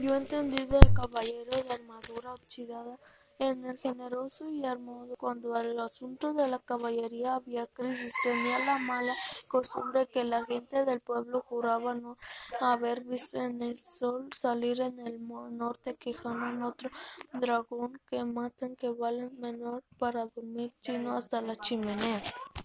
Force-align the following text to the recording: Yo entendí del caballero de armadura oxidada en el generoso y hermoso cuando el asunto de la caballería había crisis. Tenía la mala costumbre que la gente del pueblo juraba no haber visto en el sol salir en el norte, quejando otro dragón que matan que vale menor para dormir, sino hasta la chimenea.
Yo 0.00 0.16
entendí 0.16 0.66
del 0.66 0.92
caballero 0.92 1.50
de 1.50 1.72
armadura 1.72 2.34
oxidada 2.34 2.98
en 3.38 3.64
el 3.64 3.78
generoso 3.78 4.50
y 4.50 4.64
hermoso 4.64 5.14
cuando 5.16 5.56
el 5.56 5.78
asunto 5.78 6.32
de 6.32 6.48
la 6.48 6.58
caballería 6.58 7.36
había 7.36 7.66
crisis. 7.68 8.12
Tenía 8.22 8.58
la 8.58 8.78
mala 8.78 9.14
costumbre 9.48 10.08
que 10.08 10.24
la 10.24 10.44
gente 10.46 10.84
del 10.84 11.00
pueblo 11.00 11.44
juraba 11.48 11.94
no 11.94 12.16
haber 12.60 13.04
visto 13.04 13.38
en 13.40 13.62
el 13.62 13.82
sol 13.84 14.28
salir 14.32 14.80
en 14.80 14.98
el 14.98 15.20
norte, 15.26 15.94
quejando 15.94 16.66
otro 16.66 16.90
dragón 17.32 18.00
que 18.08 18.24
matan 18.24 18.74
que 18.74 18.88
vale 18.88 19.30
menor 19.30 19.84
para 19.98 20.26
dormir, 20.26 20.72
sino 20.80 21.12
hasta 21.16 21.40
la 21.40 21.54
chimenea. 21.54 22.20